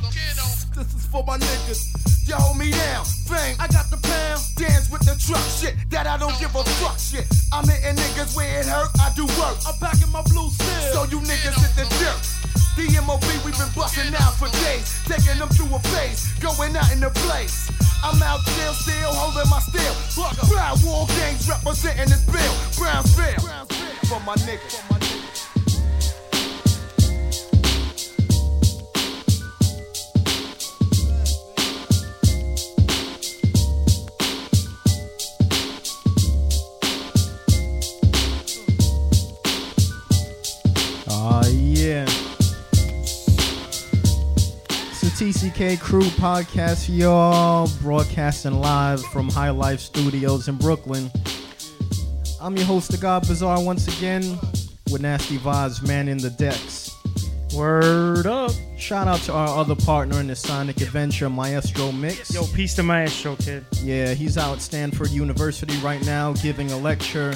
[0.75, 2.13] This is for my niggas.
[2.27, 3.57] You hold me down, fame.
[3.59, 4.41] I got the pound.
[4.57, 5.75] Dance with the truck shit.
[5.91, 7.27] That I don't give a fuck shit.
[7.53, 8.89] I'm hitting niggas where it hurt.
[9.01, 9.59] I do work.
[9.67, 10.93] I'm packing my blue steel.
[10.95, 12.42] So you niggas hit the dirt.
[12.77, 15.01] DMOB, we've been busting out for days.
[15.05, 16.33] Taking them through a phase.
[16.41, 17.71] Going out in the place.
[18.03, 19.95] I'm out still, still holding my steel.
[20.49, 22.55] Proud war gangs representing this bill.
[22.79, 23.41] Brownsville.
[24.09, 25.12] For my niggas.
[45.63, 47.71] Krew podcast, y'all.
[47.83, 51.09] Broadcasting live from High Life Studios in Brooklyn.
[52.41, 54.23] I'm your host, The God Bzar, once again
[54.91, 56.91] with Nasty Vibes, man in the decks.
[57.55, 58.51] Word up.
[58.77, 62.35] Shout out to our other partner in the Sonic Adventure, Maestro Mix.
[62.35, 63.65] Yo, peace to Maestro, kid.
[63.85, 67.35] Yeah, he's out at Stanford University right now giving a lecture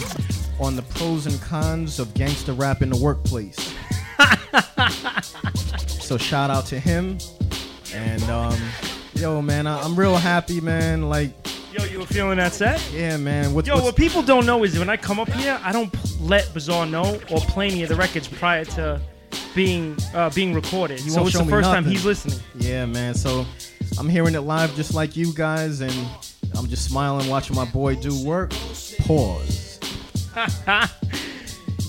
[0.58, 3.72] on the pros and cons of gangster rap in the workplace.
[6.02, 7.18] so shout out to him.
[7.96, 8.59] And um,
[9.14, 11.09] yo, man, I, I'm real happy, man.
[11.09, 11.32] Like,
[11.72, 12.82] Yo, you were feeling that set?
[12.92, 13.54] yeah, man.
[13.54, 16.44] What, Yo, what people don't know is when I come up here, I don't let
[16.54, 19.00] Bzar know or play any of the records prior to
[19.54, 21.00] being uh, being recorded.
[21.00, 22.38] You so it's the first time he's listening.
[22.56, 23.14] Yeah, man.
[23.14, 23.46] So
[23.98, 25.94] I'm hearing it live just like you guys, and
[26.56, 28.50] I'm just smiling watching my boy do work.
[29.06, 29.80] Pause.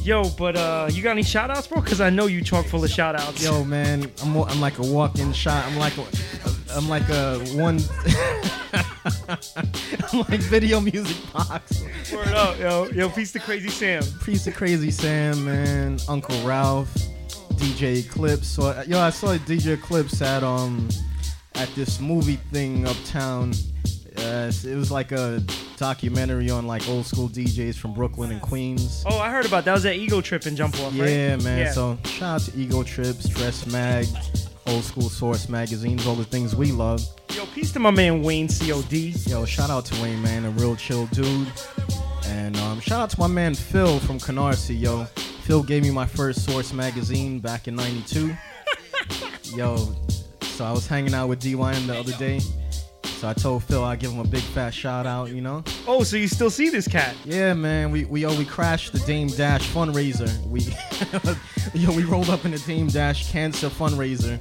[0.07, 1.81] Yo, but uh, you got any shout outs, bro?
[1.81, 3.43] Because I know you chock full of shout outs.
[3.43, 5.65] Yo, man, I'm, I'm like a walk-in shot.
[5.65, 6.05] I'm like a,
[6.71, 7.81] I'm like a one.
[10.13, 11.83] I'm like video music box.
[12.13, 12.85] Word up, yo.
[12.85, 14.01] Yo, peace to Crazy Sam.
[14.23, 15.99] Piece of crazy Sam, man.
[16.07, 16.93] Uncle Ralph,
[17.55, 18.47] DJ Eclipse.
[18.47, 20.87] So, yo, I saw DJ Eclipse at um
[21.55, 23.51] at this movie thing uptown.
[24.17, 25.41] Uh, it was like a
[25.77, 29.03] documentary on like old school DJs from Brooklyn and Queens.
[29.05, 29.73] Oh, I heard about that.
[29.73, 31.09] Was that Ego Trip and Jump Off, right?
[31.09, 31.59] Yeah, man.
[31.59, 31.71] Yeah.
[31.71, 34.07] So shout out to Ego Trips, Dress Mag,
[34.65, 37.01] Old School Source magazines, all the things we love.
[37.35, 38.93] Yo, peace to my man Wayne COD.
[39.27, 41.47] Yo, shout out to Wayne, man, a real chill dude.
[42.25, 45.05] And um, shout out to my man Phil from Canarsie, yo.
[45.43, 48.35] Phil gave me my first Source magazine back in '92.
[49.55, 49.77] yo,
[50.41, 52.39] so I was hanging out with DYM the other day.
[53.17, 55.63] So I told Phil I'd give him a big fat shout out, you know?
[55.87, 57.15] Oh, so you still see this cat?
[57.25, 57.89] Yeah, man.
[57.89, 60.29] We we oh we crashed the Dame Dash fundraiser.
[60.45, 60.61] We
[61.79, 64.39] yo we rolled up in the Dame Dash cancer fundraiser,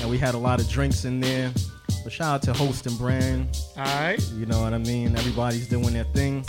[0.00, 1.52] and we had a lot of drinks in there.
[2.02, 3.58] But shout out to host and brand.
[3.76, 4.18] All right.
[4.32, 5.14] You know what I mean?
[5.14, 6.46] Everybody's doing their thing.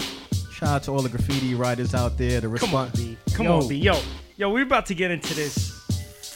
[0.54, 2.40] Shout out to all the graffiti writers out there.
[2.40, 2.90] To Come on.
[2.96, 3.18] B.
[3.34, 3.76] Come on, B.
[3.76, 4.00] Yo,
[4.38, 5.72] yo, we're about to get into this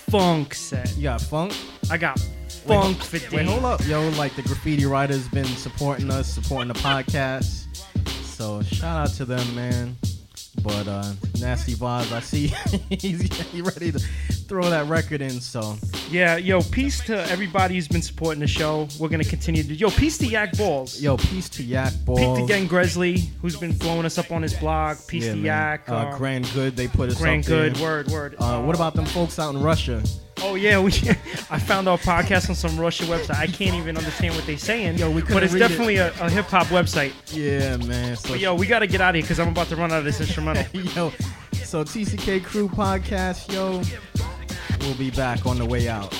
[0.09, 0.97] funk set.
[0.97, 1.55] You got funk?
[1.89, 2.19] I got
[2.67, 3.49] funk Wait, days.
[3.49, 4.07] hold up, yo!
[4.09, 7.65] Like the graffiti writers been supporting us, supporting the podcast.
[8.25, 9.95] So shout out to them, man.
[10.63, 12.11] But uh, Nasty vibes.
[12.11, 12.47] I see
[12.89, 15.39] he's he ready to throw that record in.
[15.39, 15.75] So
[16.09, 18.87] Yeah, yo, peace to everybody who's been supporting the show.
[18.99, 19.73] We're gonna continue to.
[19.73, 21.01] Yo, peace to Yak Ballz.
[21.01, 22.17] yo, peace to Yak Ballz.
[22.17, 24.97] Peace to Gang Gresley, who's been blowing us up on his blog.
[25.07, 25.45] Peace Yeah, to man.
[25.45, 25.89] Yak.
[25.89, 27.69] Uh, um, Grand Good, they put us Grand there.
[27.69, 28.35] Good, word, word.
[28.39, 30.03] Uh, what about them folks out in Russia?
[30.41, 30.91] Oh yeah, we.
[31.49, 33.35] I found our podcast on some Russian website.
[33.35, 34.97] I can't even understand what they're saying.
[34.97, 35.67] Yo, we but it's read it.
[35.69, 37.13] definitely a, a hip hop website.
[37.33, 38.15] Yeah, man.
[38.15, 39.91] So But yo, we got to get out of here because I'm about to run
[39.91, 40.63] out of this instrumental.
[40.95, 41.09] yo,
[41.63, 43.81] so TCK Krew podcast, yo,
[44.81, 46.15] we'll be back on the way out.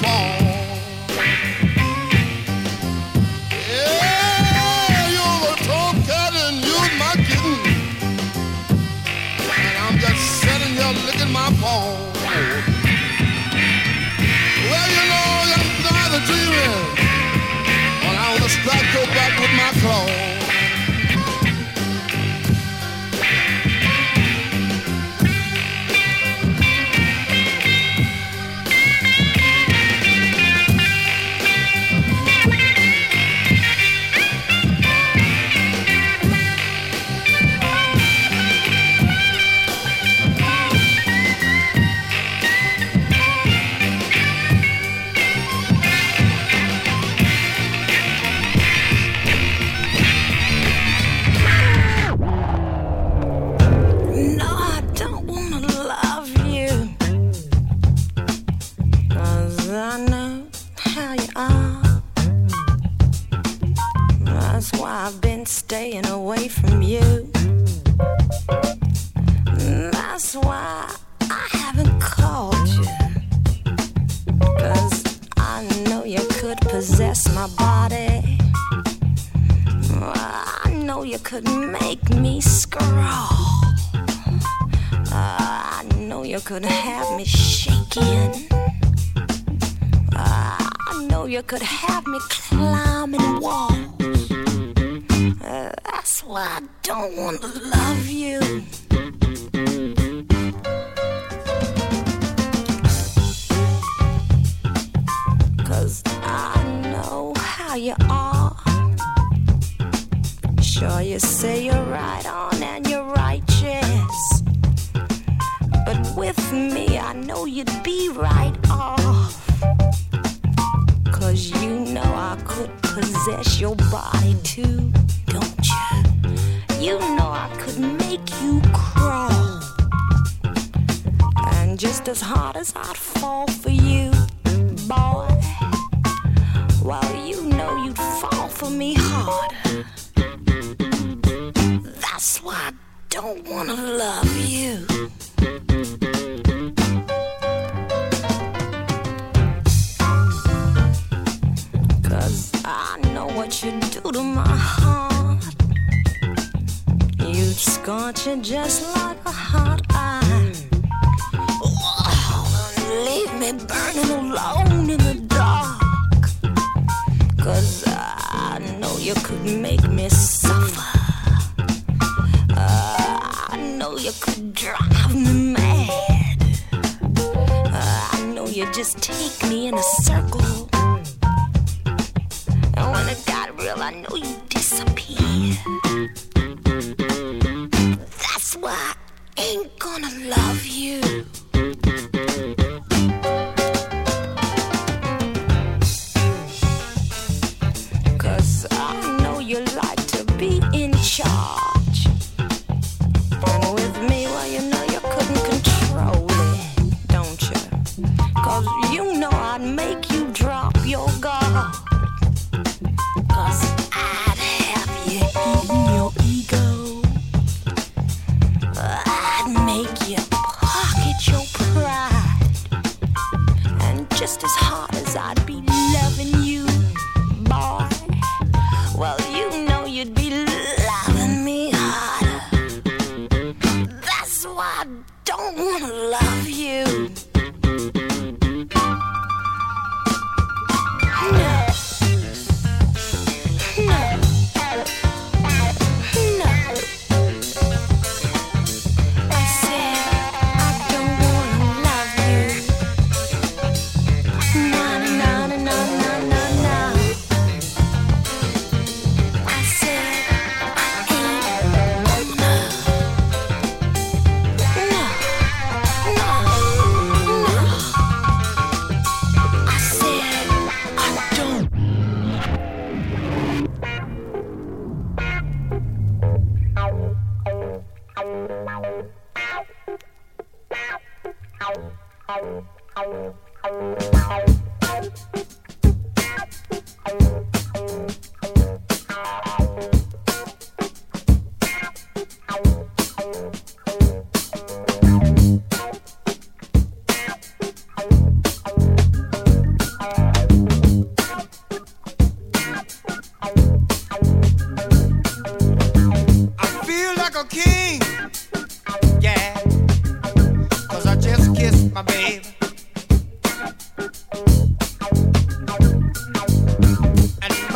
[0.00, 0.37] Licking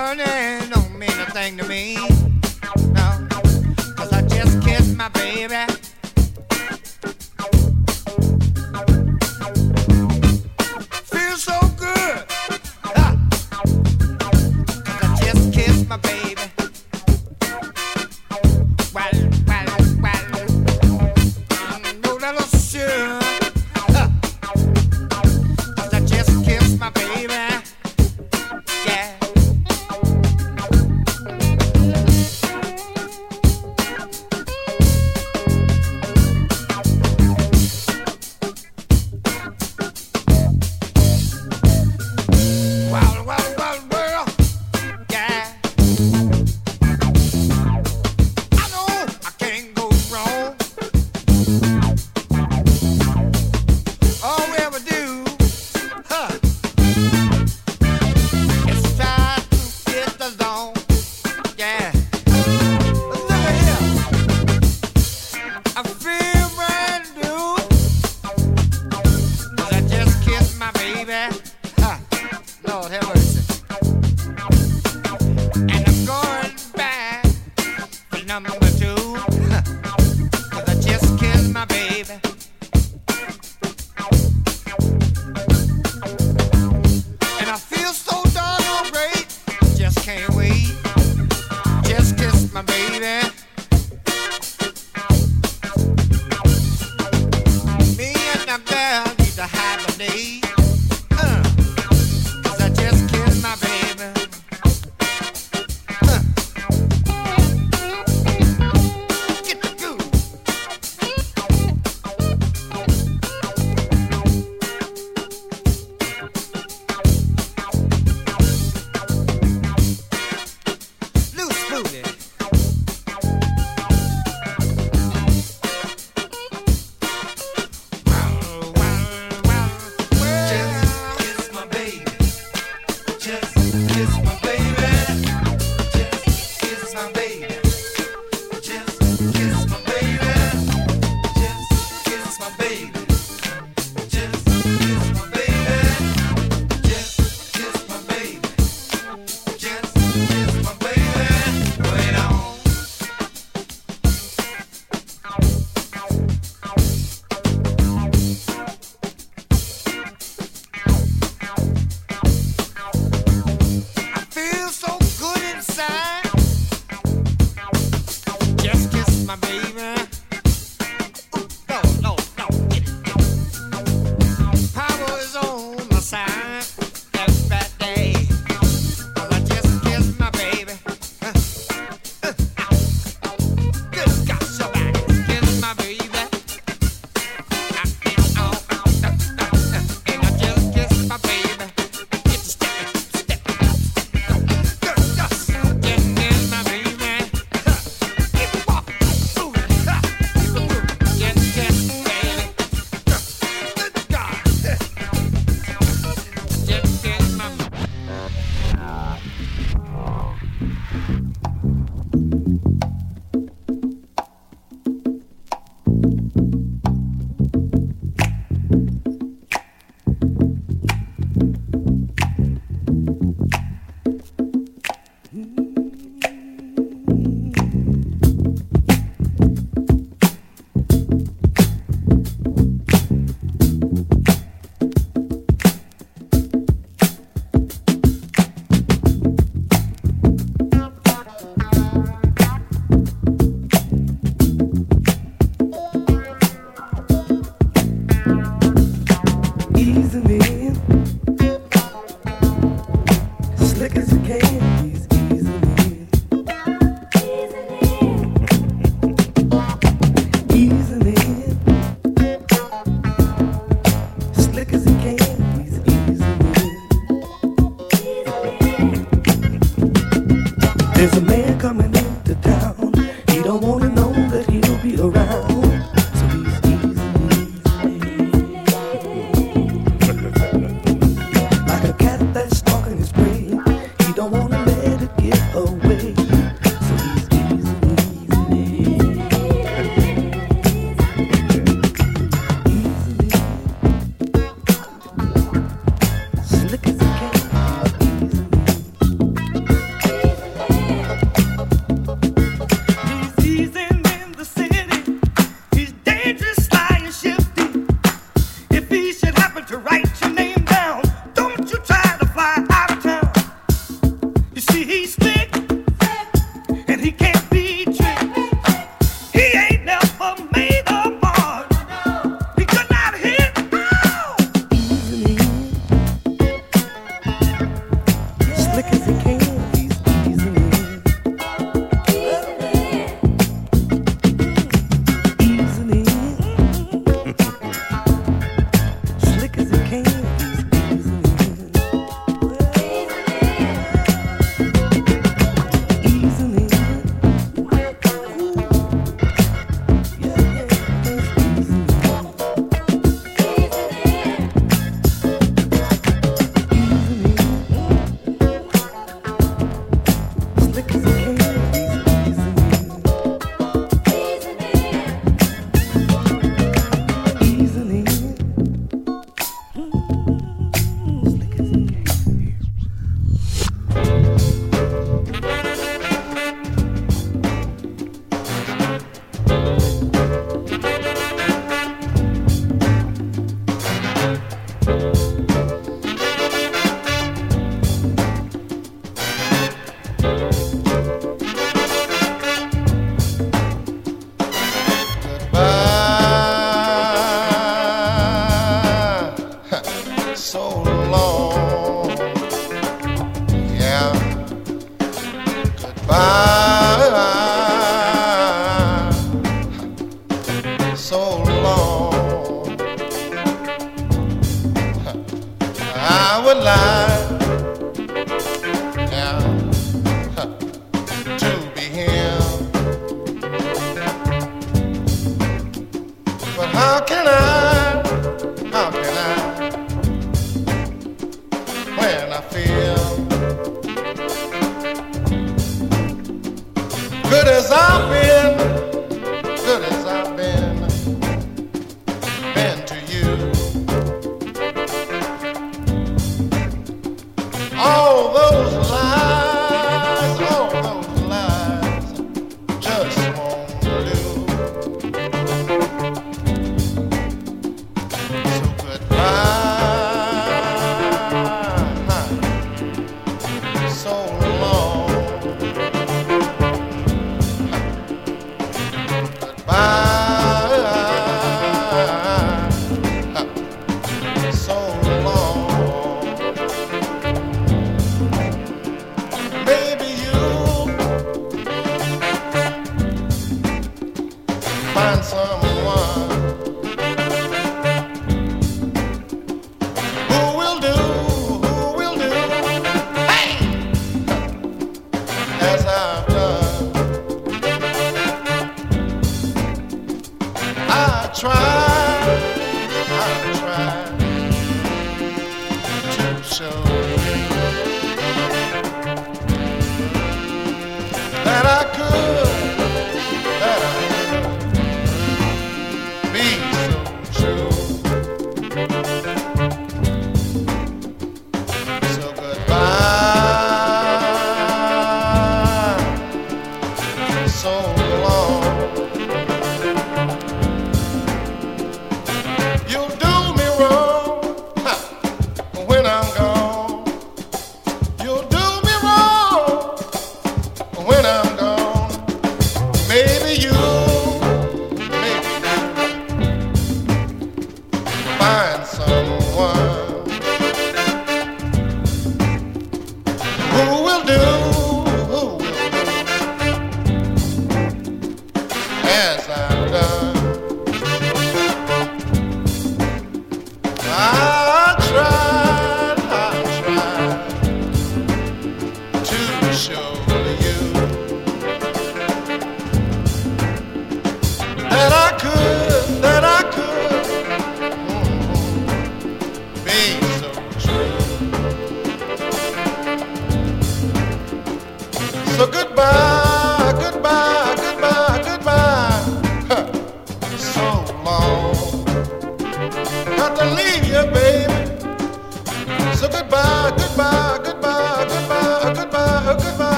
[0.00, 1.94] honey don't mean a thing to me.
[1.94, 3.12] No,
[3.96, 5.79] cause I just kissed my baby.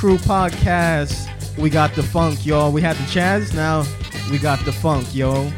[0.00, 1.28] Krew Podcast.
[1.58, 2.72] We got the funk, y'all.
[2.72, 3.84] We had the Chaz, now
[4.30, 5.52] we got the funk, yo.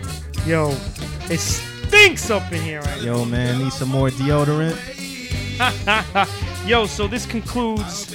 [0.44, 0.70] Yo,
[1.30, 4.76] it stinks up in here right Yo, man, need some more deodorant.
[6.66, 8.06] Yo, so this concludes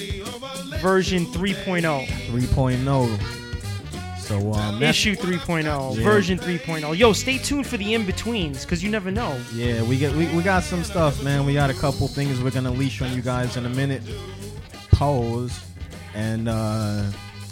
[0.82, 2.06] version 3.0.
[2.06, 4.20] 3.0.
[4.20, 6.04] So, um, that's- Issue 3.0, Yeah.
[6.04, 6.94] version 3.0.
[6.94, 9.40] Yo, stay tuned for the in-betweens, because you never know.
[9.54, 11.46] Yeah, we get we, we got some stuff, man.
[11.46, 14.02] We got a couple things we're gonna leash on you guys in a minute.
[14.92, 15.58] Pose
[16.18, 17.04] and uh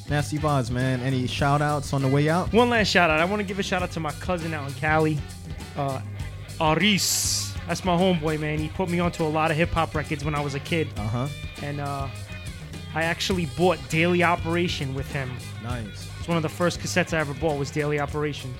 [0.09, 1.01] Nasty Vibes, man.
[1.01, 2.53] Any shout outs on the way out?
[2.53, 3.19] One last shout out.
[3.19, 5.19] I want to give a shout out to my cousin out in Cali,
[5.77, 6.01] uh,
[6.61, 7.53] Aris.
[7.67, 8.61] That's my homeboy, man.
[8.61, 10.89] He put me onto a lot of hip hop records when I was a kid.
[10.97, 11.29] Uh huh.
[11.61, 12.07] And uh,
[12.95, 15.29] I actually bought Daily Operation with him.
[15.65, 16.09] Nice.
[16.21, 18.55] It's one of the first cassettes I ever bought was Daily Operation.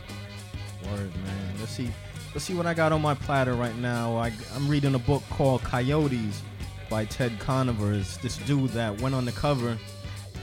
[0.91, 1.55] Word, man.
[1.61, 1.91] Let's see.
[2.35, 4.17] Let's see what I got on my platter right now.
[4.17, 6.43] I, I'm reading a book called Coyotes
[6.91, 7.93] by Ted Conover.
[7.93, 9.79] It's this dude that went on the cover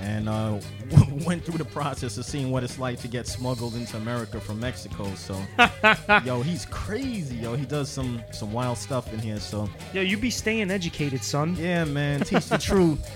[0.01, 0.59] and uh,
[1.25, 4.59] went through the process of seeing what it's like to get smuggled into America from
[4.59, 5.13] Mexico.
[5.15, 5.39] So,
[6.25, 7.37] yo, he's crazy.
[7.37, 9.39] Yo, he does some some wild stuff in here.
[9.39, 11.55] So, Yo, you be staying educated, son.
[11.55, 13.09] yeah, man, teach the truth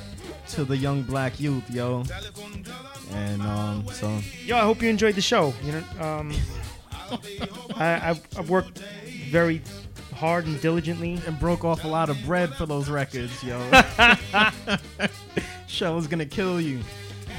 [0.49, 2.03] to the young black youth, yo.
[3.13, 5.53] And um, so Yo, I hope you enjoyed the show.
[5.63, 6.33] You know, um,
[7.75, 8.79] I, I've, I've worked
[9.29, 9.61] very
[10.17, 13.59] hard and diligently and broke off a lot of bread for those records, yo.
[15.67, 16.81] Shell is gonna kill you.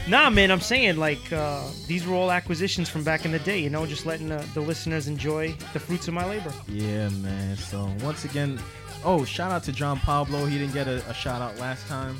[0.08, 3.58] Nah, man, I'm saying like uh, these were all acquisitions from back in the day.
[3.58, 6.52] You know, just letting the, the listeners enjoy the fruits of my labor.
[6.68, 7.56] Yeah, man.
[7.56, 8.58] So once again,
[9.04, 10.46] oh, shout out to John Pablo.
[10.46, 12.16] He didn't get a, a shout out last time,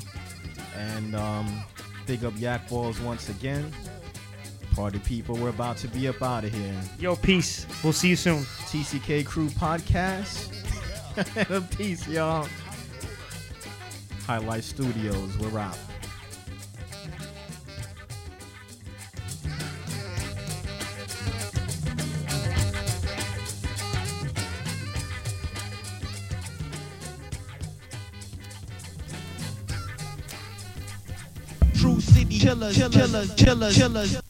[0.75, 1.63] and um,
[2.05, 3.71] big up Yak Ballz once again.
[4.75, 6.81] Party people, we're about to be up out of here.
[6.99, 7.65] Yo, peace.
[7.83, 8.39] We'll see you soon.
[8.39, 10.55] TCK Krew Podcast.
[11.77, 12.47] peace, y'all.
[14.25, 15.77] Highlight Studios, we're out.
[31.75, 34.28] True city killers, killers, killers, killers.